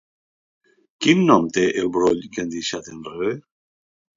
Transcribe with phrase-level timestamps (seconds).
[1.05, 3.37] Quin nom té el broll que han deixat enrere?